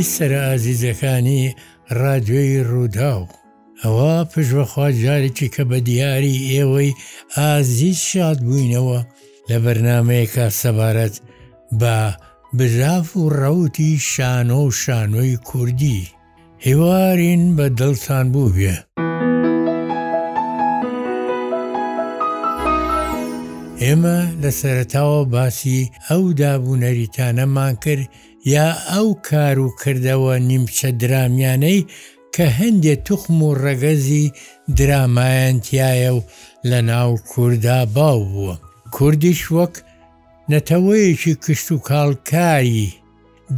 [0.00, 1.54] پێویست سرە ئازیزەکانی
[1.98, 3.22] ڕادێی ڕووداو
[3.82, 6.90] ئەوە پشوەخوا جارێکی کە بە دیاری ئێوەی
[7.36, 8.98] ئازیز شاد بووینەوە
[9.50, 11.14] لە بەرنمەیەکە سەبارەت
[11.80, 11.96] بە
[12.58, 16.00] بژاف و ڕەوتی شانۆ و شانۆی کوردی
[16.64, 18.74] هیوارین بە دڵتان بوو بێ.
[23.84, 28.06] ئێمە لە سەرتاوە باسی ئەو دابوونەریتانەمان کرد
[28.54, 31.80] یا ئەو کار و کردەوە نیمچە درامیانەی
[32.34, 34.26] کە هەندێک توخم و ڕەگەزی
[34.78, 36.20] درامایەنتیایە و
[36.70, 38.54] لە ناو کووردا باو بووە
[38.94, 39.74] کوردیش وەک
[40.52, 42.88] نەتەوەیەکی کشت و کاڵکاری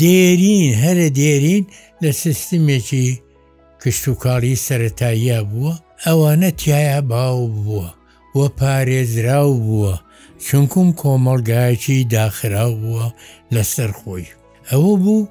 [0.01, 1.65] دێرین هەرە دێرین
[2.03, 3.07] لە سیستمێکی
[3.83, 5.75] کشت و کاڵی سەتاییە بووە
[6.07, 7.89] ئەوانە تایە باو بووە
[8.39, 9.95] وە پارێزراو بووە
[10.45, 13.07] چونکم کۆمەلگایەکی داخرا بووە
[13.55, 14.29] لەسەر خۆی
[14.71, 15.27] ئەوە بوو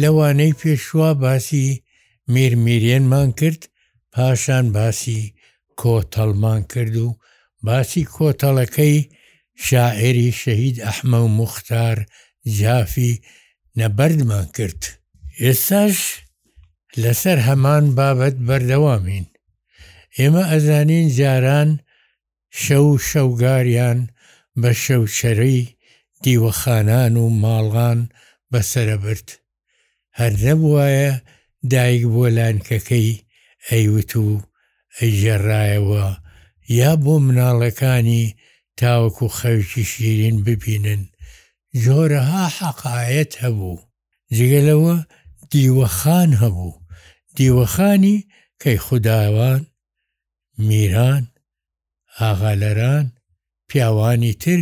[0.00, 1.66] لەوانەی پێشوا باسی
[2.32, 3.62] میرمیرێنمان کرد
[4.12, 5.20] پاشان باسی
[5.80, 7.08] کۆتەڵمان کرد و
[7.66, 9.08] باسی کۆتەڵەکەی
[9.66, 11.96] شاعری شەهید ئەحمە و مختار
[12.58, 13.12] جافی
[13.78, 14.80] نەبەردمان کرد
[15.42, 15.96] ئێستاش
[17.02, 19.26] لەسەر هەمان بابەت بەردەوامین
[20.18, 21.70] ئێمە ئەزانین جاران
[22.62, 24.00] شەو شەوگاریان
[24.62, 25.62] بە شەو شەرەی
[26.22, 28.00] دیوەخانان و ماڵغان
[28.52, 29.28] بەسەرەبرد
[30.18, 31.10] هەر نەبووایە
[31.72, 33.22] دایک بۆ لانکەکەی
[33.70, 34.26] ئەیوت و
[34.98, 36.06] ئەیژەڕایەوە
[36.80, 38.24] یا بۆ مناڵەکانی
[38.78, 41.02] تاوەکو خەوکی شیرین ببینن
[41.82, 43.76] جۆرەها حەقاەت هەبوو
[44.36, 44.96] جگەلەوە
[45.52, 46.72] دیوەخان هەبوو
[47.36, 48.16] دیوەخانی
[48.62, 49.60] کەی خودداوان
[50.68, 51.24] میران
[52.20, 53.06] ئاغالەران
[53.68, 54.58] پیاوانی تر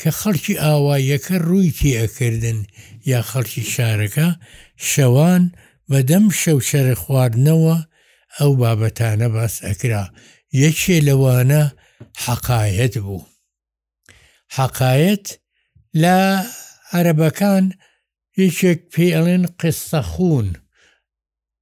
[0.00, 2.58] کە خەڵکی ئاوایەکە ڕووی تێئەکردن
[3.12, 4.28] یا خەڵکی شارەکە
[4.90, 5.42] شەوان
[5.90, 7.76] بەدەم شەوشەرە خواردنەوە
[8.38, 10.04] ئەو بابەتانە باس ئەکرا
[10.62, 11.62] یەکێ لەوانە
[12.24, 13.24] حەقاەت بوو.
[14.56, 15.26] حەقاەت
[16.02, 16.18] لە
[16.92, 17.64] عەرەبەکان
[18.38, 20.48] هیچێک پێڵێن قستەخون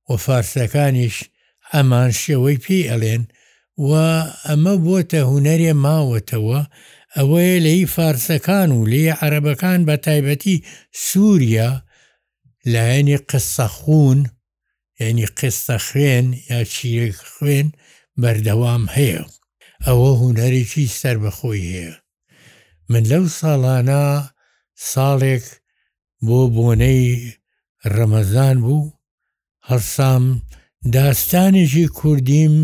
[0.09, 1.17] و فارسەکانیش
[1.73, 3.23] ئەمان شێوەی پێ ئەلێن
[3.89, 3.91] و
[4.49, 6.61] ئەمە بۆتە هوەرێ ماوەتەوە
[7.17, 10.57] ئەوەیە لەی فارسەکان و لێ عەرەبەکان بە تایبەتی
[11.07, 11.71] سووریا
[12.73, 14.21] لایەنی قسەخون
[15.01, 17.69] یعنی قستە خوێن یا چیرێک خوێن
[18.21, 19.23] بەردەوام هەیە
[19.87, 21.93] ئەوە هوەرێکی سربەخۆی هەیە
[22.91, 24.07] من لەو ساڵانە
[24.91, 25.45] ساڵێک
[26.27, 27.05] بۆ بۆنەی
[27.95, 28.93] ڕەمەزان بوو
[29.69, 30.25] هەرسام
[30.95, 32.55] داستانێکی کوردیم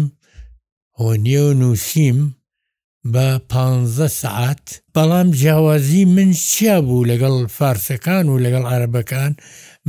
[1.00, 2.19] هۆنیە و نووسیم
[3.12, 3.53] بە پ
[4.22, 9.33] سعات بەڵام جیاوازی من چیا بوو لەگەڵ فارسەکان و لەگەڵ عربەکان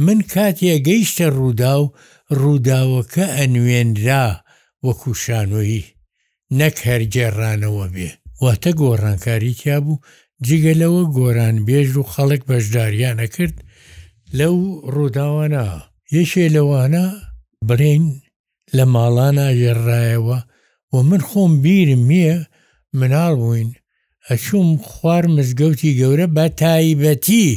[0.05, 1.85] من کاتیە گەیشتە ڕوودا و
[2.41, 4.25] ڕووداوەکە ئەنوێنرا
[4.85, 5.85] وەکو شانۆیی
[6.57, 8.09] نەک هەرجێڕانەوە بێ
[8.43, 9.97] واتە گۆڕانکاری کیا بوو
[10.47, 13.55] جگەلەوە گۆران بێژ و خەڵک بەشداریانە کرد
[14.37, 14.55] لەو
[14.93, 15.63] ڕووداوانە
[16.15, 17.05] یەشێ لەوانە
[17.67, 18.03] برین
[18.75, 20.37] لە ماڵانە ژێڕایەوە
[20.93, 22.35] و من خۆم بیرم نییە
[22.99, 23.69] مناڵ بووین
[24.29, 27.47] ئەچوم خوار مزگەوتی گەورە بە تایبەتی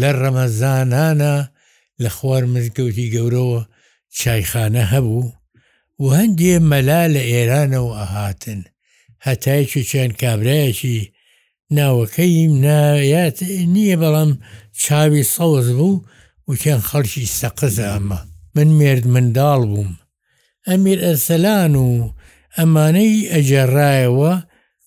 [0.00, 1.36] لە ڕەمەزانانە
[2.02, 3.60] لە خوار مزگەوتی گەورەوە
[4.18, 5.32] چایخانە هەبوو
[6.00, 8.60] و هەندێ مەلا لە ئێرانە و ئەهاتن
[9.26, 10.98] هەتایکی چەند کابراایەکی
[11.76, 13.38] ناوەکەیم نایات
[13.74, 14.30] نییە بەڵام
[14.82, 16.02] چاوی سەوز بوو
[16.48, 18.18] وچەند خەڵکی سەقز ئەمە
[18.54, 19.92] من مرد منداڵ بووم
[20.68, 21.88] ئەمیر ئەسەلان و
[22.58, 24.32] ئەمانەی ئەجێڕایەوە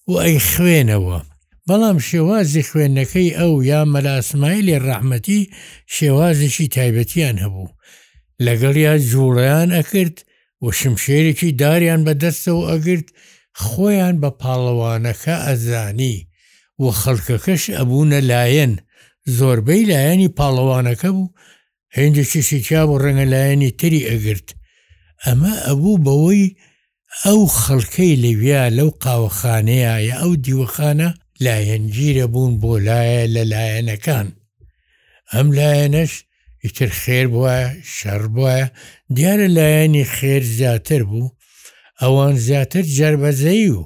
[0.10, 1.20] و ئەی خوێنەوە
[1.68, 5.42] بەڵام شێوازی خوێندنەکەی ئەو یا مەلاسمایلی ڕەحمەتی
[5.96, 7.74] شێوازیشی تایبەتیان هەبوو
[8.46, 10.16] لەگەڵیا جوڵیان ئەکرد
[10.64, 13.08] و شمشێرێکی داریان بەدەستەوە ئەگرت
[13.66, 16.16] خۆیان بە پاڵەوانەکە ئەزانی
[16.84, 18.74] و خەڵکەکەش ئەبوونە لایەن
[19.38, 21.34] زۆربەی لایەنی پاڵەوانەکە بوو
[21.98, 24.48] هێندێکی شیکیا و ڕەنگە لایەنی تری ئەگرت
[25.26, 26.44] ئەمە ئەبوو بەوەی
[27.26, 31.10] ئەو خەڵکەی لەویا لەو قاوەخانەیە یا ئەو دیوەخانە
[31.46, 34.28] لایەنگیرە بوون بۆ لایە لە لایەنەکان
[35.34, 36.12] ئەم لایەنەش
[36.64, 37.58] ئیتر خێر بووە
[37.98, 38.58] شەڕ بووە
[39.16, 41.30] دیارە لایەنی خێر زیاتر بوو
[42.02, 43.82] ئەوان زیاتر جربەزەی و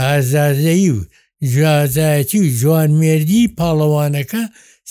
[0.00, 0.98] ئازازەی و
[1.50, 4.42] جیازایەتی و جوانمێردی پاڵەوانەکە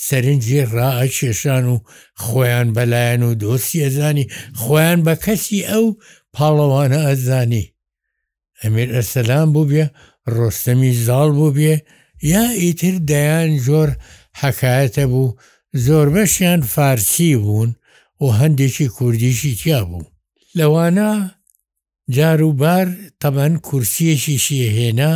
[0.06, 1.76] سەرنجی ڕائکێشان و
[2.24, 4.28] خۆیان بەلایەن و دۆستی ئەزانی
[4.60, 5.86] خۆیان بە کەسی ئەو
[6.34, 7.64] پاڵەوانە ئەزانی
[8.66, 9.84] ئەمیر ئەسەلام بوو بێ
[10.34, 11.74] ڕۆستەمی زاڵ بوو بێ
[12.32, 13.88] یا ئیتر دەیان زۆر
[14.40, 15.28] حکایەتە بوو
[15.86, 17.70] زۆربەشیان فارسی بوون
[18.22, 20.04] و هەندێکی کوردیشی تیا بوو
[20.58, 21.08] لەوانە
[22.16, 22.86] جاروبار
[23.22, 25.12] تەبەن کورسیەکی شیهێنا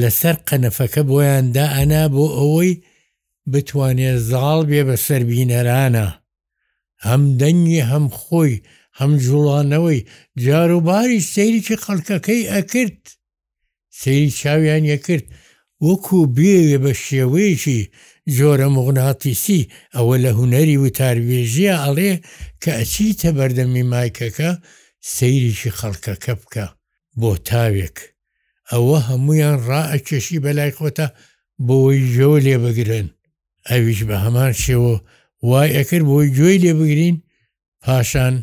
[0.00, 2.72] لەسەر قەنەفەکە بۆیاندا ئەنا بۆ ئەوەی
[3.52, 6.06] بتوانێت زاڵ بێ بە سەربینەرانە
[7.06, 8.54] هەم دەنگی هەم خۆی
[9.00, 10.00] هەم جوڵانەوەی
[10.44, 12.98] جاروباری سەیریکی خەڵکەکەی ئەکرد
[14.00, 15.26] سەیری چاویان یەکرد
[15.86, 17.80] وەکو بێوێ بە شێوەیەکی
[18.36, 22.12] زۆرە مغناتیسی ئەوە لە هوەری و تاروێژیە ئەڵێ
[22.62, 24.50] کە ئەچیتە بەردەمی مایکەکە
[25.14, 26.66] سەیریکی خەڵکەکە بکە
[27.20, 27.96] بۆ تاوێک
[28.70, 31.06] ئەوە هەمویان ڕائەکێشی بەلای خۆتە
[31.66, 33.08] بۆی ژۆ لێ بگرن
[33.68, 34.94] ئەویش بە هەمان شێوە
[35.48, 37.16] وای ئەکرد بۆی گوێی لێ بگرین
[37.82, 38.34] پاشان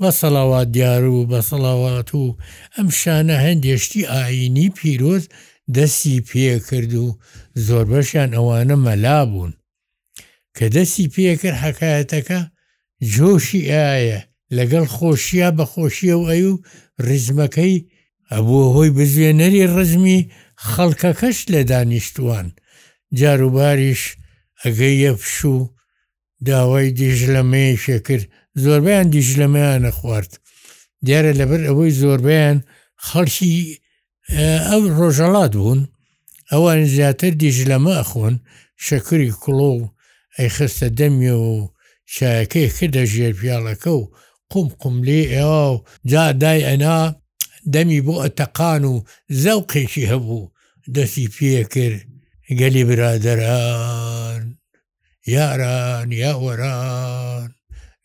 [0.00, 2.24] بە سەلاوات دیار و بە سەلاوات و
[2.76, 5.24] ئەم شانە هەندێشتی ئاینی پیرۆز
[5.76, 7.08] دەستی پێ کرد و
[7.66, 9.52] زۆر بەشیان ئەوانە مەلا بوون
[10.58, 12.40] کە دەستی پێکرد حکایەتەکە
[13.14, 14.20] جۆشی ئایە
[14.56, 16.58] لەگەڵ خۆشیە بە خۆشیە و ئەی و
[17.06, 17.84] ڕزمەکەی
[18.32, 20.26] ئەبوو هۆی بزوێنەری ڕزمی
[20.70, 22.46] خەڵکەکەش لە دانیشتوان
[23.18, 24.02] جاروباریش
[24.64, 25.56] ئەگەی یەفش و
[26.46, 28.28] داوای دیژ لەمەیەشە کرد
[28.62, 30.32] زۆربیان دیش لەمەیانە خوارد
[31.06, 32.56] دیارە لەبەر ئەوەی زۆربیان
[33.06, 33.52] خەڵکی
[34.68, 35.80] ئەو ڕۆژەڵات بوون
[36.52, 38.34] ئەوان زیاتر دیش لەمە ئەخۆن
[38.86, 39.82] شەکری کوڵۆ و
[40.38, 41.52] ئەی خستە دەمی و
[42.14, 44.02] شایەکەی کردە ژێر پیاڵەکە و
[44.50, 46.98] قوم قملی ئێوا و جا دای ئەنا
[47.74, 48.94] دەمی بۆ ئەتەقان و
[49.44, 50.50] زەوقێکی هەبوو
[50.94, 52.06] دەستی پێە کرد
[52.60, 54.42] گەلی برادران
[55.34, 57.48] یاران یاوەران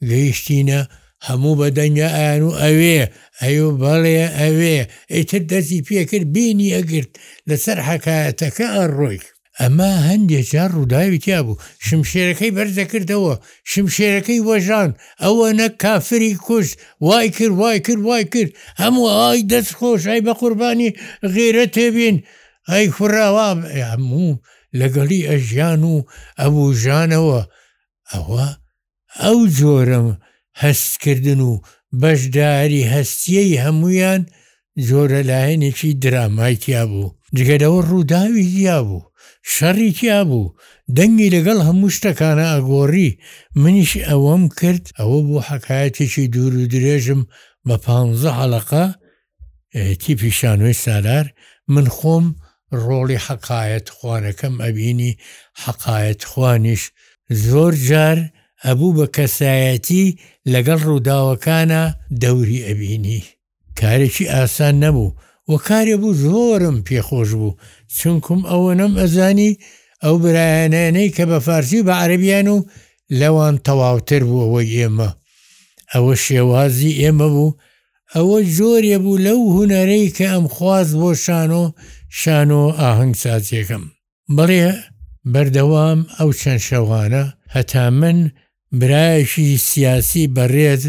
[0.09, 0.81] گەیشتینە
[1.27, 2.99] هەموو بەدەنگە ئایان و ئەوێ
[3.43, 4.77] ئەو بەڵێ ئەوێ
[5.15, 7.11] ئیتر دەستی پێکرد بینی ئەگرت
[7.49, 9.23] لەسەر حکایەتەکە ئەڕۆیک
[9.61, 13.33] ئەمە هەندێک جار ڕووداوی تیا بوو شمشێرەکەی بەرزەکردەوە
[13.71, 14.89] شمشێرەکەی وەژان
[15.23, 16.73] ئەوە نەک کافری کوشت
[17.07, 18.51] وای کرد وای کرد وای کرد
[18.81, 20.89] هەموو ئای دەست خۆش ئای بە قوربانی
[21.33, 22.17] غیرە تێبین
[22.71, 23.59] ئەی خوراوام
[23.91, 24.33] هەموو
[24.79, 25.97] لەگەڵی ئەژیان و
[26.41, 27.41] ئەبوو ژانەوە
[28.13, 28.45] ئەوە
[29.19, 29.99] ئەو جۆرە
[30.61, 31.51] هەستکردن و
[32.01, 34.21] بەشداری هەستیەی هەمویان
[34.87, 39.07] جۆرە لایەنێکی درامایکیا بوو جگەدەوە ڕووداوی یا بوو
[39.55, 40.49] شەڕیکیا بوو
[40.97, 43.17] دەنگی لەگەڵ هەموو شتەکانە ئەگۆڕی
[43.61, 47.21] منیش ئەوەم کرد ئەوە بوو حکایەتێکی دوور و درێژم
[47.67, 47.85] بە پ
[48.39, 48.85] حەلقا
[50.01, 51.27] تی پیشانوێ سالار
[51.73, 52.25] من خۆم
[52.83, 55.17] ڕۆڵی حقایەت خوانەکەم ئەبینی
[55.63, 56.83] حقایەت خوانیش
[57.45, 58.17] زۆر جار
[58.67, 60.15] هەبوو بە کەسایەتی
[60.53, 61.83] لەگەڵ ڕووداوەکانە
[62.21, 63.21] دەوری ئەبینی
[63.79, 65.15] کارێکی ئاسان نەبوو
[65.51, 67.57] وە کارێ بوو زۆرم پێخۆش بوو
[67.97, 69.51] چونکم ئەوە نەم ئەزانی
[70.03, 72.57] ئەو برایەنەی کە بە فارسی بە عربیان و
[73.19, 75.09] لەوان تەواوتر بوو ئەوەی ئێمە
[75.93, 77.55] ئەوە شێوازی ئێمە بوو
[78.15, 81.63] ئەوە زۆرێ بوو لەو هوەرەی کە ئەم خواز بۆ شانۆ
[82.19, 83.83] شانۆ ئاهنگ سازیەکەم
[84.37, 84.61] بڵێ
[85.33, 87.23] بەردەوام ئەو چەند شەوانە
[87.55, 88.19] هەتا من
[88.79, 90.81] برایشی سیاسی بەڕێت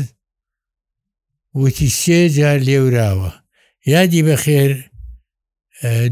[1.61, 3.30] وتی سێجار لێوراوە
[3.92, 4.73] یادی بەخێر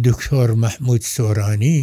[0.06, 1.80] دکتۆر مەحمود سۆرانی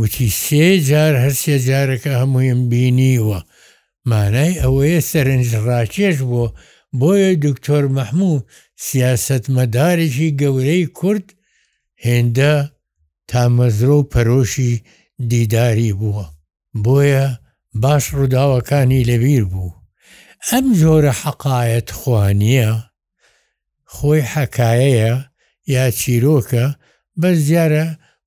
[0.00, 3.38] وتی سێجار هەر سێ جارەکە هەموویم بینیوە
[4.10, 6.48] مانای ئەوەیە سەرنجڕاکێش بووە
[7.00, 8.44] بۆیە دکتۆر مەحموو
[8.86, 11.26] سیاستمەدارێکی گەورەی کورد
[12.04, 12.54] هێندە
[13.30, 14.82] تامەزرۆ و پەرۆشی
[15.30, 16.26] دیداری بووە
[16.84, 17.26] بۆیە
[17.74, 19.70] باش ڕووداوەکانی لەبیر بوو
[20.48, 22.70] ئەم جۆرە حەقایەت خوانیە
[23.94, 25.12] خۆی حەکایەیە
[25.74, 26.66] یا چیرۆکە
[27.20, 27.84] بەس دیارە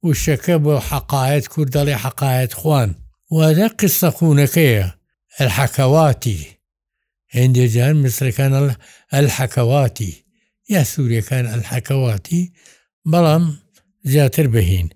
[0.08, 2.90] وشەکە بۆ حەقایەت کوردەڵی حەقایەت خوان
[3.36, 4.88] وادە قسە خوونەکەیە
[5.40, 6.40] ئەلحەکەواتی
[7.38, 8.54] هەندێجار مسرەکان
[9.16, 10.12] ئەلحەکەواتی
[10.74, 12.42] یا سوورەکان ئەلحەکەواتی
[13.12, 13.46] بەڵام
[14.12, 14.88] زیاتر بهین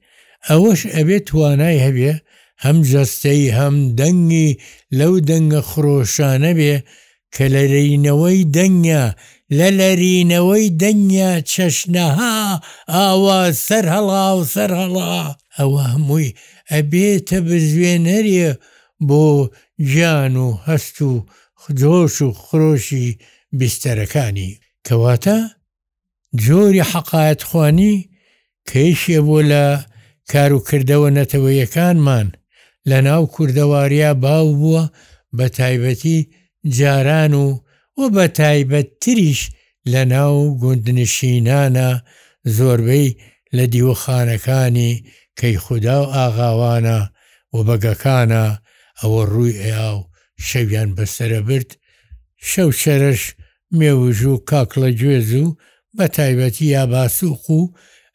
[0.47, 2.11] ئەوەش ئەبێت توانای هەبێ
[2.63, 4.57] هەم جەستەی هەم دەنگی
[4.99, 6.75] لەو دەنگە خرۆشانە بێ
[7.35, 9.03] کە لەرینەوەی دەنگە
[9.57, 12.35] لە لەرینەوەی دەنگە چەشنەها
[12.93, 15.13] ئاوا سەر هەڵا و سەر هەڵا
[15.57, 16.35] ئەوە هەمووی
[16.71, 18.51] ئەبێتە بزوێنەریە
[19.07, 19.23] بۆ
[19.89, 21.11] گیان و هەست و
[21.79, 23.07] جۆش و خرۆشی
[23.59, 24.51] بیستەرەکانی
[24.87, 25.39] کەواتە
[26.45, 27.95] جۆری حەقاەتخوانی
[28.69, 29.65] کەیشە بۆ لە
[30.31, 32.27] کاروکردەوە نەتەوەیەکانمان
[32.89, 34.83] لە ناو کووردەواریا باو بووە
[35.37, 36.19] بە تایبەتی
[36.77, 37.47] جاران و
[37.97, 39.39] و بە تایبەتتریش
[39.91, 41.89] لە ناو گوندنشینانە
[42.57, 43.09] زۆربەی
[43.55, 44.91] لە دیوەخانەکانی
[45.39, 46.99] کەی خوددا و ئاغاوانە
[47.55, 48.43] و بەگەکانە
[48.99, 49.99] ئەوە ڕووی ئێاو
[50.47, 51.69] شەویان بەسرە برد
[52.49, 53.21] شەو شەرش
[53.77, 55.47] مێوژ و کاکڵە گوێز و
[55.97, 57.61] بە تایبەتی یاباسوق و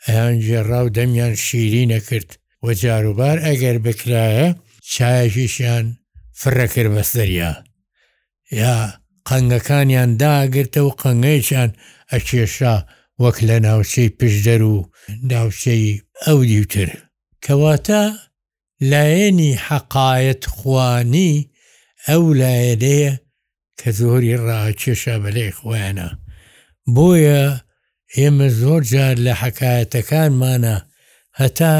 [0.09, 2.31] ئەیان جێڕاو دەمیان شیری نەکرد
[2.63, 4.49] و جاروبار ئەگەر بکرایە
[4.93, 5.85] چایەشیشیان
[6.41, 7.53] فرەکرد بەستەریا
[8.61, 8.77] یا
[9.29, 11.71] قەنگەکانیان داگرتە و قەنگەیان
[12.13, 12.75] ئەکێشا
[13.23, 14.77] وەک لە ناوچەی پشدەر و
[15.31, 16.91] ناوچەی ئەو دیوتر
[17.45, 18.03] کەواتە
[18.91, 21.33] لایەنی حەقاەت خوانی
[22.09, 23.13] ئەو لایەنەیە
[23.79, 26.09] کە زۆری ڕاکێشە بەلێ خۆیانە
[26.95, 27.45] بۆیە
[28.17, 30.75] ئێمە زۆر جار لە حکایەتەکانمانە
[31.41, 31.77] هەتا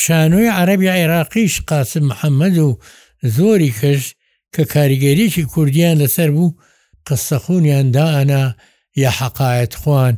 [0.00, 2.78] شانۆی عربی عێراقیش قاسم محەممەد و
[3.36, 4.02] زۆری کەش
[4.54, 6.56] کە کاریگەریەکی کوردیان لەسەر بوو
[7.06, 8.46] قسەخونیاندا ئەنا
[9.02, 10.14] یا حەقاەت خوان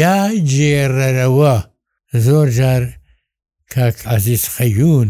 [0.00, 0.16] یا
[0.52, 1.56] جێڕەرەوە
[2.26, 2.82] زۆر جار
[3.72, 5.08] کاک عزیز خەیون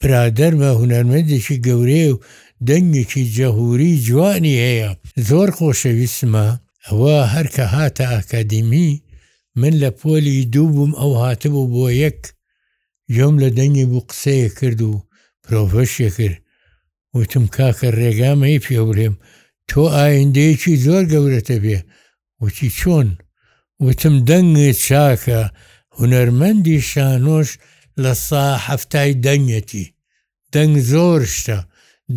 [0.00, 2.18] برادەر بە هوەرمەندێکی گەورەی و
[2.68, 4.90] دەنگێکی جەهوری جوانی هەیە
[5.28, 6.48] زۆر خۆشەویستمە
[6.86, 8.90] ئەوە هەرکە هاتە ئاکادمی
[9.60, 12.20] من لە پۆلی دوو بووم ئەو هاتبوو بۆ یەک
[13.16, 14.92] یۆم لە دەنگی بوو قسەیە کرد و
[15.44, 16.40] پرۆڤەشە کرد
[17.16, 19.14] وتم کاکە ڕێگامەی پێ بڵێم
[19.68, 21.78] تۆ ئاینندەیەکی زۆر گەورەتە بێ
[22.42, 23.08] وتی چۆن
[23.84, 25.40] وتم دەنگت چاکە
[25.96, 27.48] هوەرمەندی شانۆش
[28.02, 29.86] لە ساهفتای دەنگەتی
[30.54, 31.58] دەنگ زۆر شتە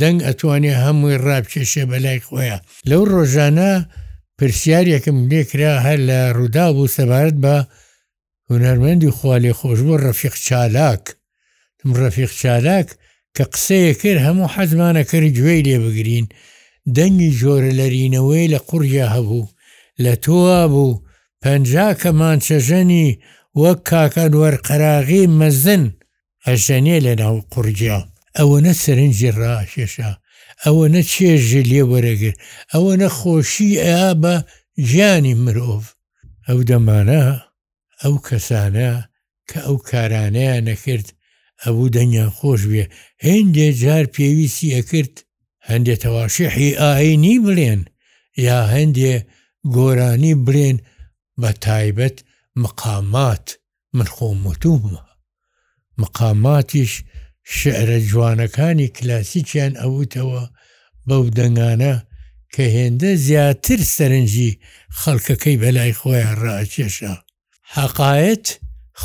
[0.02, 2.58] دەنگ ئەتوانێ هەمووی ڕابکێشێ بەلای خۆیە
[2.90, 3.74] لەو ڕۆژانە
[4.38, 7.56] پرسیارێکم لێکرا هەر لە ڕوودا بوو سەبارەت بە
[8.52, 11.04] هوەرمەندی خوالی خۆش بۆ ڕەفیق چالاک
[12.02, 12.88] ڕەفیق چالاک
[13.38, 16.28] کە قسەیە کرد هەموو حەزمانە کرد گوێ لێ بگرین
[16.96, 19.48] دەنگی جۆرە لەرینەوەی لە قوریا هەبوو
[20.04, 21.02] لە تۆوا بوو
[21.44, 23.18] پەنجا کەمان چەژەنی
[23.62, 25.84] وەک کاکەن وەرقەراغی مەزن
[26.48, 28.00] ئەژەنێ لە ناو قورجیا
[28.40, 30.12] ئەوە نە سرنجی ڕاشێشا
[30.66, 32.34] ئەوە نە چێژی لێ وەرەگر
[32.74, 34.36] ئەوە نە خۆشی ئا بە
[34.90, 35.84] ژیانی مرۆڤ
[36.50, 37.24] ئەو دەمانە
[38.04, 38.92] ئەو کەسانە
[39.50, 41.08] کە ئەو کارانەیان نەکرد
[41.64, 42.84] ئەووو دەنگیان خۆش بێ
[43.28, 45.16] هێندێ جار پێویستی ئەکرد
[45.70, 47.82] هەندێ تەواشحی ئاینی بڵێن
[48.48, 49.14] یا هەندێ
[49.76, 50.78] گۆرانی بڵێن
[51.42, 52.18] بە تایبەت
[52.64, 53.46] مقامات
[53.98, 55.04] من خۆم متومە
[56.02, 56.94] مقاماتیش
[57.58, 60.44] شعرە جوانەکانی کلاسیکیان ئەوتەوە
[61.08, 61.94] بەو دەنگانە
[62.54, 64.60] کە هێندە زیاتر سەرنجی
[65.00, 67.14] خەڵکەکەی بەلای خۆیان ڕاکێشە
[67.78, 68.48] حەقاەت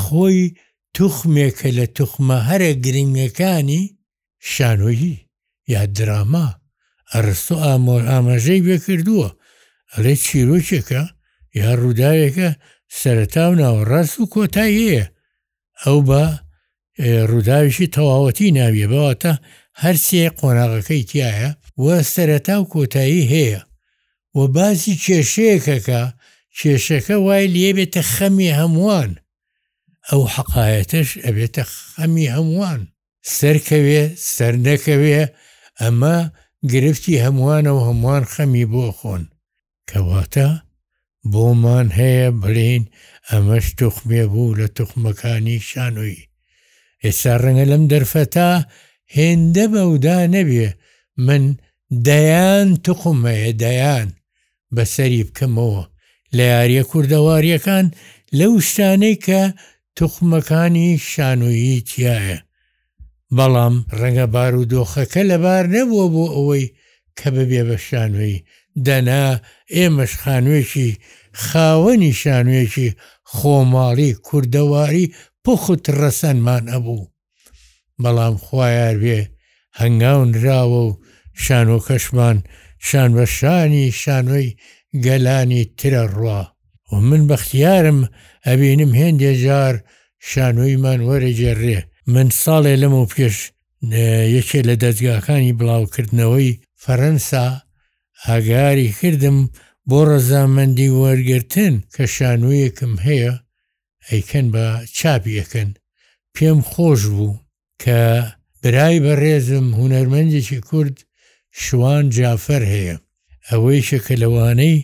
[0.01, 0.41] خۆی
[0.99, 3.83] توخمێکە لە توخمە هەرە گرنگەکانی
[4.53, 5.17] شانۆیی
[5.73, 6.49] یا دراما
[7.13, 9.29] ئەرستۆ ئامۆر ئاماژەی بێکردووە
[9.95, 11.03] ئەلێ چیرۆکێکە
[11.61, 12.49] یا ڕووداوێکە
[13.01, 15.07] سەرتا و ناوەڕاست و کۆتای هەیە
[15.85, 16.25] ئەو بە
[17.31, 19.33] ڕووداویشی تەواوەتی ناویە بەواتە
[19.83, 21.51] هەرسێ قۆناغەکەی تایە
[21.85, 23.61] وە سەرەتا و کۆتایی هەیە
[24.39, 26.03] و بازی کێشەیەکەکە
[26.61, 29.11] کێشەکە وای لێبێتە خەمی هەمووان
[30.09, 32.81] ئەو حقاەتش ئەبێتە خەمی هەمووان
[33.37, 34.03] سەرکەوێ
[34.35, 35.23] سەر نەکەوێ
[35.81, 36.19] ئەمە
[36.73, 39.23] گرفتی هەمووانە و هەمووان خەمی بۆ خۆن
[39.91, 40.49] کەواتە
[41.33, 42.85] بۆمان هەیە بڵین
[43.31, 46.27] ئەمەش توخمێ بوو لە توخمەکانی شانووی
[47.05, 48.51] ئێستا ڕەنگە لەم دەرفەتا
[49.17, 50.69] هێندە بەودا نەبێ
[51.27, 51.43] من
[52.07, 54.09] دەیان توخمەیە دەیان
[54.75, 55.85] بەسەری بکەمەوە
[56.37, 57.87] لە یاریە کووردەواریەکان
[58.39, 59.43] لەو شتانەی کە
[59.97, 62.39] توخمەکانی شانویی تایە
[63.37, 66.67] بەڵام ڕەنگە بار و دۆخەکە لەبار نەبووە بۆ ئەوەی
[67.19, 68.43] کە ببێ بە شانوی
[68.87, 69.27] دەنا
[69.77, 70.89] ئێمەش خانوێکی
[71.45, 72.95] خاوەنی شانوێکی
[73.35, 75.13] خۆماڵی کووردەواری
[75.45, 77.11] پخت ڕەسەنمان ئەبوو
[78.03, 79.19] بەڵام خوایار بێ
[79.81, 80.99] هەنگاونراوە و
[81.45, 82.37] شانۆکەشمان
[82.87, 84.51] شان بە شانی شانۆی
[85.05, 86.43] گەلانی ترە ڕوا
[86.93, 88.01] و من بەختیارم
[88.47, 89.75] ئەبینم هێندێ جار
[90.29, 91.79] شانۆیمان وەرەجێڕێ
[92.13, 93.37] من ساڵێ لەم و پێش
[94.37, 97.47] یەکێ لە دەستگاکانی بڵاوکردنەوەی فەرەنسا
[98.27, 99.39] هاگاری کردم
[99.89, 103.33] بۆ ڕەزامەندی وەرگتن کە شانوویەکم هەیە
[104.11, 104.67] ئەیکەن بە
[104.99, 105.71] چاپیەکەن
[106.35, 107.37] پێم خۆش بوو
[107.83, 107.99] کە
[108.63, 110.97] برای بەڕێزم هوەرمەندێکی کورد
[111.63, 112.97] شوان جافەر هەیە
[113.51, 114.79] ئەوەیشە کە لەوانەی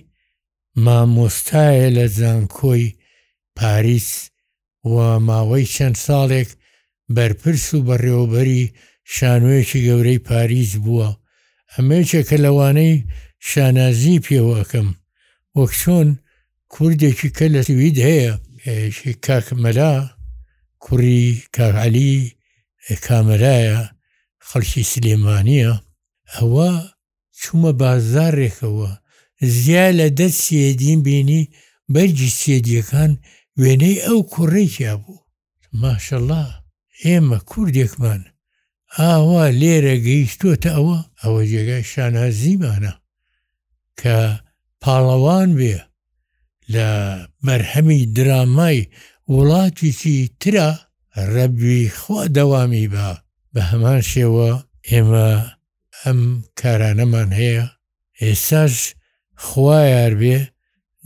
[0.85, 2.95] مامۆستایە لە زانکۆی
[3.59, 4.11] پاریس
[4.93, 4.95] و
[5.29, 6.49] ماوەی چەند ساڵێک
[7.17, 8.63] بەرپرس و بەڕێوەبەری
[9.15, 11.09] شانوەیەکی گەورەی پاریس بووە
[11.75, 13.03] ئەمەیچە کە لەوانەی
[13.49, 14.89] شانازی پێوەکەم
[15.57, 16.09] وەک چۆن
[16.73, 18.31] کوردێکی کە لە سوید هەیە
[19.27, 19.95] کاکمەلا
[20.85, 21.25] کوڕی
[21.57, 22.13] کاغعلی
[23.07, 23.79] کامەلایە
[24.49, 25.73] خەڵکی سلێمانە
[26.37, 26.71] ئەوە
[27.43, 28.91] چوومە بازارێکەوە
[29.57, 31.43] زیاد لە دە سێدین بینی
[31.95, 33.13] بەرجی سێدیەکان
[33.61, 35.19] وێنەی ئەو کوڕێکیا بوو
[35.83, 36.45] ماشەله
[37.05, 38.23] ئێمە کوردێکمان
[38.99, 42.93] ئاوا لێرە گەیشتووەتە ئەوە ئەوە جێگای شانازیمانە
[44.01, 44.17] کە
[44.83, 45.77] پاڵەوان بێ
[46.75, 46.89] لە
[47.45, 48.81] بەرهەمی درامای
[49.35, 50.71] وڵاتیکی ترا
[51.35, 53.09] ڕەبوی خوا دەوامی بە
[53.55, 54.51] بە هەمان شێوە
[54.91, 55.29] ئێمە
[56.07, 56.21] ئەم
[56.61, 57.67] کارانەمان هەیە
[58.23, 58.75] ئێساش
[59.47, 60.39] خوایار بێ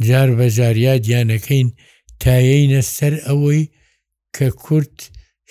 [0.07, 1.69] جار بەجاریا گیانەکەین
[2.23, 3.63] تایەینە سەر ئەوەی
[4.35, 4.97] کە کورت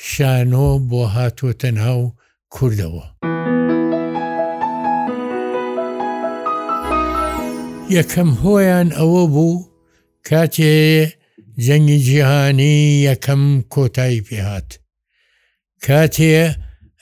[0.10, 2.02] شانۆ بۆ هاتووەتە ناو
[2.54, 3.06] کوردەوە.
[7.98, 9.66] یەکەم هۆیان ئەوە بوو
[10.28, 10.74] کاتێ
[11.66, 12.76] جەنگی جیهانی
[13.10, 14.70] یەکەم کۆتایی پێهات.
[15.86, 16.36] کاتێ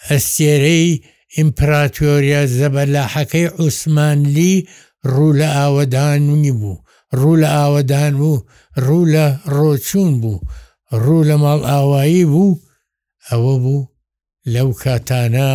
[0.10, 0.90] ئەستێرەی
[1.38, 4.56] ئیمپراتۆریە زەبەلاحەکەی عوسمانلی
[5.14, 6.78] ڕوو لە ئاوەدانونی بوو
[7.20, 8.38] ڕوو لە ئاوەدان بوو
[8.86, 9.26] ڕوو لە
[9.56, 10.40] ڕۆچوون بوو
[11.04, 12.60] ڕوو لە ماڵ ئاوایی بوو
[13.30, 13.84] ئەوە بوو
[14.54, 15.52] لەو کاتانە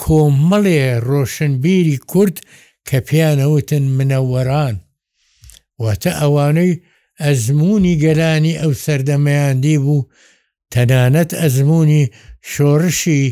[0.00, 2.36] کۆمەڵێ ڕۆشنبیری کورد
[2.88, 4.76] کە پیانەوتن منەوەران
[5.82, 6.80] واتە ئەوانەی
[7.22, 10.06] ئەزمموی گەلانی ئەو سەردەمەیاندی بوو
[10.72, 12.10] تەنانەت ئەزمموی
[12.50, 13.24] شۆڕشی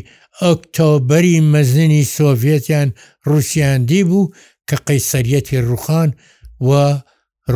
[0.45, 2.89] ئۆکتۆبەری مەزنی سۆڤێتیان
[3.29, 4.31] رووسیاندی بوو
[4.69, 6.09] کە قەیسەریەتی ڕوخان
[6.67, 6.69] و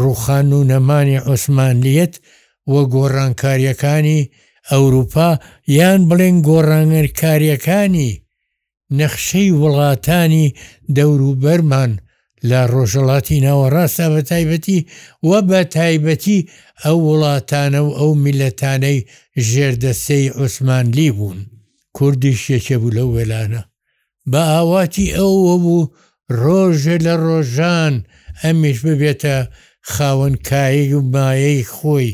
[0.02, 2.14] ڕوخان و نەمانی عوسمانلیەت
[2.72, 4.30] وە گۆڕانکاریەکانی
[4.72, 5.30] ئەوروپا
[5.78, 8.12] یان بڵێن گۆڕانگەرکاریەکانی
[9.00, 10.54] نەخشەی وڵاتانی
[10.96, 11.92] دەوروبەرمان
[12.50, 14.80] لە ڕۆژەڵاتی ناوەڕاستە بە تایبەتی
[15.30, 16.40] وە بە تایبەتی
[16.84, 19.06] ئەو وڵاتانە و ئەو میلەتانەی
[19.50, 21.42] ژێردەسەی عوسمان لی بوون.
[21.96, 23.62] کوردیش یەکێ بوو لەو وێلانە
[24.32, 25.90] بە ئاواتی ئەوە بوو
[26.42, 27.94] ڕۆژێ لە ڕۆژان
[28.44, 29.36] ئەمیش ببێتە
[29.92, 32.10] خاوەن کایە و مایەی خۆی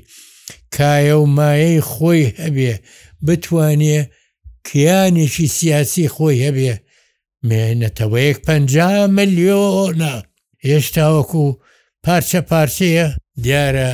[0.78, 2.74] کایە و مایەی خۆی هەبێ
[3.26, 4.00] بتوانێ
[4.68, 6.74] کیانێکی سیاسی خۆی هەبێ
[7.50, 8.48] مێنەتەوەیەک پ
[9.18, 10.14] ملیۆنا
[10.68, 11.44] هێشتاوەکو
[12.04, 13.08] پارچە پارچەیە
[13.44, 13.92] دیارە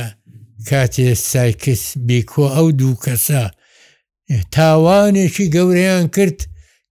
[0.68, 3.44] کاتێ سایکس بیکۆ ئەو دوو کەسە
[4.52, 6.38] تاوانێکی گەوریان کرد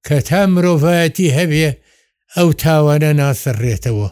[0.07, 1.67] کە تا مرۆڤایەتی هەبێ
[2.35, 4.09] ئەو تاوانە ناسەڕێتەوە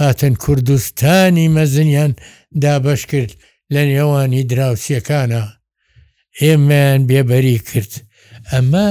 [0.00, 2.12] هاتن کوردستانی مەزنیان
[2.62, 3.32] دابش کرد
[3.74, 5.42] لە نێوانی دراوسیەکانە
[6.42, 7.92] ئێمەیان بێبەری کرد
[8.52, 8.88] ئەمە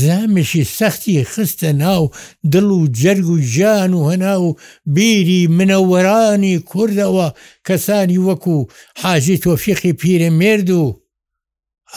[0.00, 2.04] زامیشی سەختی خستە ناو
[2.52, 4.48] دڵ و جەرگ و ژان و هەنا و
[4.94, 7.28] بیری منەوەرانی کوردەوە
[7.66, 8.56] کەسانی وەکو
[9.02, 10.84] حاجی تۆفیقی پیرە مرد و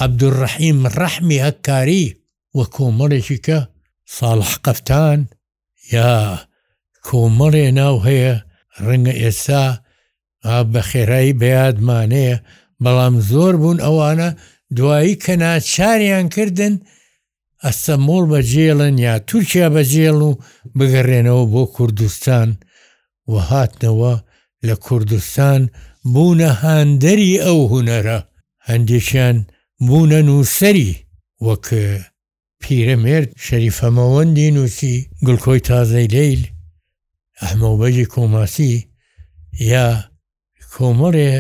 [0.06, 2.06] عبدوڕحیم ڕەحمی هەکاری
[2.58, 3.60] وە کۆمەڵێکی کە
[4.18, 5.20] ساڵح قەفتان
[5.98, 6.12] یا
[7.08, 8.34] کۆمەڵێ ناو هەیە
[8.86, 9.66] ڕەنگە ئێسا
[10.72, 12.36] بە خێرایی بەیادمانەیە
[12.84, 14.30] بەڵام زۆر بوون ئەوانە
[14.78, 16.74] دوایی کە ناچاریان کردن
[17.66, 20.32] ئەستەمۆڵ بەجێڵن یا تورکیا بەجێڵ و
[20.78, 22.50] بگەڕێنەوە بۆ کوردستان
[23.32, 24.14] و هاتنەوە
[24.68, 25.62] لە کوردستان
[26.14, 28.20] بوونە هاندەری ئەو هوەرە
[28.68, 29.38] هەندێکیان
[29.86, 30.92] بوونە نووسری
[31.48, 31.66] وەک
[32.62, 34.96] پیرەمێرد شەریفەمەوەندی نووسی
[35.28, 36.42] گلکۆی تازەی لەیل
[37.42, 38.74] ئەحمەوبەجی کۆماسی
[39.72, 39.88] یا
[40.74, 41.34] کۆمەڕێ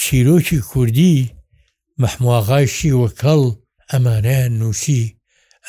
[0.00, 1.16] چیرۆکی کوردی
[2.02, 3.42] مەحمواغاشی وەکەڵ
[3.90, 5.02] ئەمانە نووسی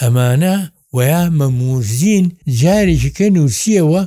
[0.01, 0.55] ئەمانە
[0.95, 2.25] ویا مەموزین
[2.61, 4.01] جارێکی کە نووسیەوە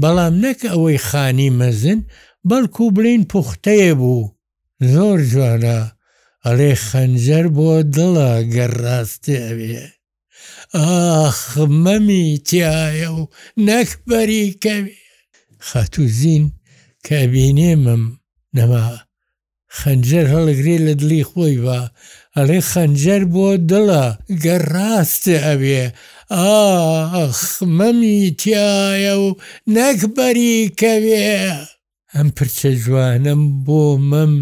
[0.00, 2.00] بەڵام نەک ئەوەی خانی مەزن
[2.48, 4.32] بەڵکو بڵین پوختەیە بوو
[4.94, 5.78] زۆر جوانە
[6.46, 9.78] ئەڵێ خەنجەر بۆ دڵە گەڕاستێ ئەوێ
[10.82, 13.22] ئاخمەمی تایە و
[13.68, 14.96] نەکبەری کەوێ
[15.68, 16.44] خاتوو زین
[17.06, 18.02] کەبینێمم
[18.56, 18.82] نەما
[19.78, 21.78] خەنجەر هەڵگرێ لە دلی خۆی بە
[22.36, 24.04] ئەڵێ خەنجەر بۆ دڵە
[24.44, 25.84] گەڕاستە ئەوێ
[27.14, 29.28] ئاخمەمی تایە و
[29.76, 31.24] نەکبەری کەوێ
[32.14, 34.32] ئەم پرچە جوانم بۆ مەم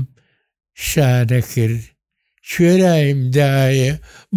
[0.87, 1.85] شارە کرد
[2.51, 3.93] کوێرایم دایە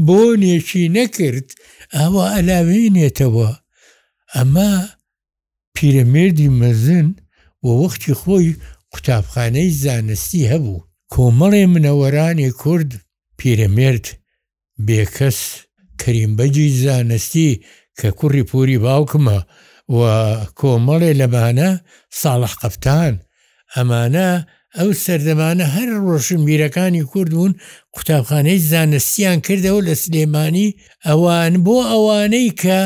[0.05, 1.47] بۆ نێکی نەکرد
[1.95, 3.49] ئەوە ئەلاوێنێتەوە
[4.35, 4.71] ئەمە
[5.75, 7.07] پیرەمێردی مەزن
[7.65, 8.55] و وەختی خۆی
[8.93, 12.91] قوتابخانەی زانستی هەبوو کۆمەڵێ منەوەرانی کورد
[13.39, 14.05] پیرەمێرد
[14.85, 15.39] بێکەس
[16.01, 17.49] کەریمبەجی زانستی
[17.99, 19.37] کە کوڕی پوری باوکمە
[19.97, 19.99] و
[20.59, 21.69] کۆمەڵێ لەمانە
[22.21, 23.13] ساڵح قەفتان
[23.75, 24.29] ئەمانە
[24.79, 27.53] ئەو سەردەمانە هەر ڕۆشنبیرەکانی کورد بوون
[27.95, 30.69] قوتابخانەی زانستیان کردەوە لە سلێمانی
[31.07, 32.79] ئەوان بۆ ئەوانەی کە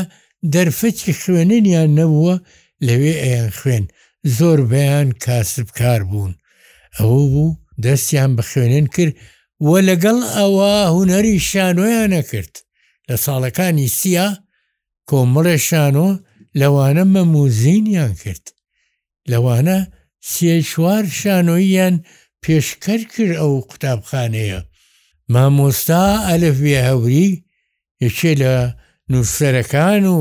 [0.53, 2.35] دەرفەتی خوێننیان نەبووە
[2.87, 3.85] لەوێ ئەیان خوێن
[4.37, 6.33] زۆر بەیان کاسبکار بوون
[6.97, 9.13] ئەوە بوو دەستیان بە خوێنن کرد
[9.69, 12.53] وە لەگەڵ ئەوە هوەری شانۆیانە کرد
[13.09, 14.27] لە ساڵەکانی سیا
[15.09, 16.07] کۆمەڵێ شانۆ
[16.59, 18.45] لەوانە مەموزینیان کرد
[19.31, 19.77] لەوانە
[20.29, 21.95] سێ چوار شانۆییان
[22.43, 24.59] پێشکەر کرد ئەو قوتابخانەیە
[25.33, 27.29] مامۆستا ئەلفێ هەوری
[28.05, 28.53] یەکێ لە
[29.11, 30.17] نووسەرەکان و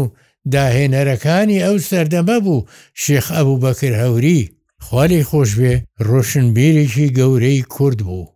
[0.53, 2.67] داهێنەرەکانی ئەو سەردەمە بوو
[3.03, 4.41] شێخ ئەبوو بەکر هەوری
[4.87, 5.75] خالی خۆش بێ
[6.09, 8.33] ڕۆشنبیرێکی گەورەی کورد بوو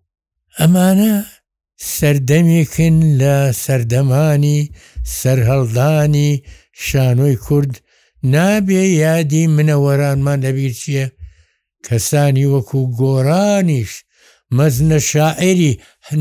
[0.58, 1.14] ئەمانە
[1.96, 4.60] سەردەمێکن لە سەردەمانی
[5.18, 6.30] سەرهەڵدانی
[6.86, 7.72] شانۆی کورد
[8.34, 11.06] نابێ یادی منەوەرانمان لەبیر چییە
[11.86, 13.92] کەسانی وەکو گۆرانیش
[14.56, 15.72] مەزنە شاعری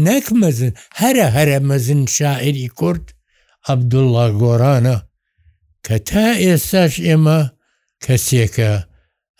[0.05, 0.71] نەک مەزن
[1.01, 3.05] هەرە هەرە مەزن شاعری کورد
[3.69, 4.97] عەبدوڵڵا گۆرانە
[5.85, 7.39] کە تا ئێستاش ئێمە
[8.03, 8.73] کەسێکە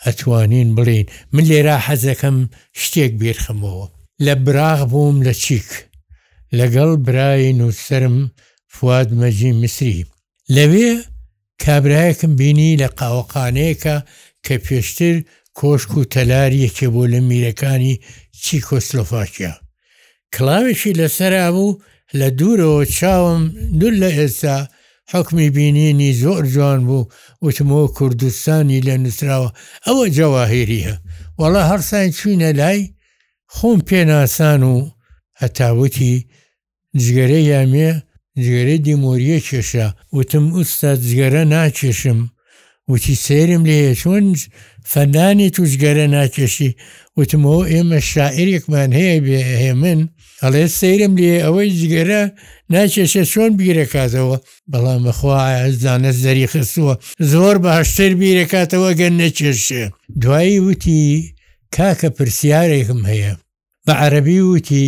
[0.05, 2.37] ئەتوانین بڵین من لێرا حەزەکەم
[2.81, 3.85] شتێک بێرخمەوە
[4.25, 5.69] لە براغ بووم لە چیک
[6.57, 8.17] لەگەڵ برای نووسرم
[8.73, 10.05] فواد مەجی مسری
[10.55, 10.91] لەوێ
[11.63, 13.95] کابراایەکم بینی لە قاوەقانەیەەکە
[14.45, 15.15] کە پێشتر
[15.57, 17.95] کۆشک و تەلاریەکێ بۆ لە میرەکانی
[18.43, 19.53] چی کۆسلۆفاکیا
[20.33, 21.79] کلااوێکی لەسرا بوو
[22.19, 23.41] لە دوورەوە چاوم
[23.79, 24.57] دور لە ئێستا
[25.13, 27.05] حکمی بینینی زۆر جوان بوو
[27.43, 29.49] وتمەوە کوردستانی لە نووسراوە
[29.87, 30.95] ئەوە جەواهێری هە
[31.39, 32.81] وڵا هەرسان چوینە لای
[33.55, 34.75] خۆم پێناسان و
[35.43, 36.13] هەتاوتی
[37.01, 37.89] جگەرە یامێ
[38.43, 42.19] جگەرە دیمۆریە کێشە وتم ئوستاد جگەرە ناکێشم
[42.89, 44.25] وتی سێرم لێ چۆن
[44.91, 46.71] فەندانی توشگەرە ناکێشی
[47.19, 49.99] وتمەوە ئێمە شاعیرێکمان هەیە بێ هێ من
[50.43, 52.21] ئەڵێ سەیرم لێ ئەوەی جگەرە
[52.73, 54.37] ناکێشە چۆن بیرەکاتەوە
[54.71, 56.93] بەڵام بەخواەزانە زەری خستووە
[57.31, 59.83] زۆر بەهشتر بیرەکاتەوە گەن نەچێشێ
[60.21, 61.01] دوایی وتی
[61.75, 63.33] کاکە پرسیارێکم هەیە
[63.87, 64.87] بە عەربی وتی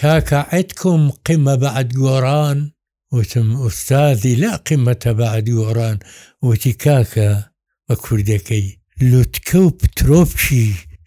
[0.00, 2.58] کاکە عیتکم قمە بەعد گۆران
[3.16, 5.98] وتم ئوستازی لا قمەتە بەعد گۆران
[6.46, 7.28] وتی کاکە
[7.88, 8.68] بە کوردەکەی
[9.00, 10.66] لوتکە و پترۆپچی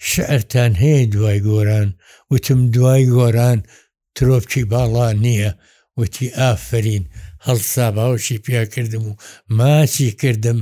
[0.10, 1.89] شعرتان هەیە دوای گۆران
[2.32, 3.60] وتم دوای گۆران
[4.15, 5.52] ترۆپچی باڵان نییە
[5.99, 7.04] وتی ئافرین
[7.47, 9.12] هەڵسا باوشی پیا کردم و
[9.58, 10.60] ماچی کردم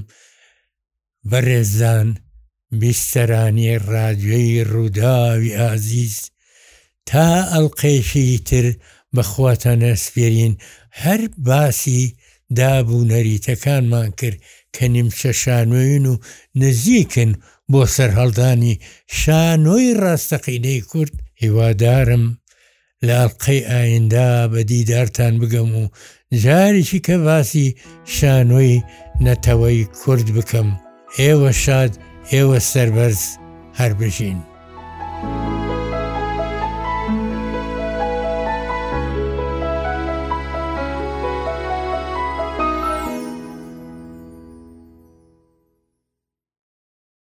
[1.31, 2.09] بەڕێزان
[2.79, 6.17] بیستەرانی ڕادیۆی ڕووداوی ئازیز
[7.09, 8.65] تا ئەلقێشی تر
[9.15, 10.53] بەخواتانە سپێرین
[11.03, 12.01] هەر باسی
[12.59, 14.39] دابوو نەریتەکانمان کرد
[14.77, 16.13] کە نیمچە شانۆین و
[16.61, 17.31] نزیکن
[17.71, 18.75] بۆ سەررهڵدانی
[19.19, 21.11] شانۆی ڕاستەقینەی کورد
[21.41, 22.25] هیوادارم
[23.05, 25.83] لە ئەڵلقەی ئایندا بە دیدارتان بگەم و
[26.43, 27.67] جارێکی کە باسی
[28.15, 28.83] شانۆی
[29.25, 30.67] نەتەوەی کورد بکەم
[31.19, 31.93] ئێوە شاد
[32.33, 33.21] ئێوە سربەرز
[33.77, 34.41] هەر بژین.